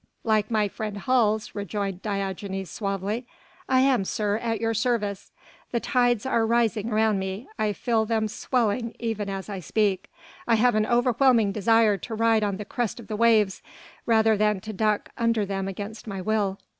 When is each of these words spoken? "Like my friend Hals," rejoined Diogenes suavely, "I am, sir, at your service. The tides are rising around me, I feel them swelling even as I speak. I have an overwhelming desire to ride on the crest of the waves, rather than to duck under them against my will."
"Like 0.23 0.49
my 0.49 0.67
friend 0.67 0.97
Hals," 0.97 1.53
rejoined 1.53 2.01
Diogenes 2.01 2.71
suavely, 2.71 3.27
"I 3.69 3.81
am, 3.81 4.03
sir, 4.03 4.37
at 4.37 4.59
your 4.59 4.73
service. 4.73 5.31
The 5.69 5.79
tides 5.79 6.25
are 6.25 6.43
rising 6.43 6.89
around 6.91 7.19
me, 7.19 7.47
I 7.59 7.73
feel 7.73 8.07
them 8.07 8.27
swelling 8.27 8.95
even 8.97 9.29
as 9.29 9.47
I 9.47 9.59
speak. 9.59 10.11
I 10.47 10.55
have 10.55 10.73
an 10.73 10.87
overwhelming 10.87 11.51
desire 11.51 11.97
to 11.99 12.15
ride 12.15 12.43
on 12.43 12.57
the 12.57 12.65
crest 12.65 12.99
of 12.99 13.09
the 13.09 13.15
waves, 13.15 13.61
rather 14.07 14.35
than 14.35 14.59
to 14.61 14.73
duck 14.73 15.11
under 15.19 15.45
them 15.45 15.67
against 15.67 16.07
my 16.07 16.19
will." 16.19 16.57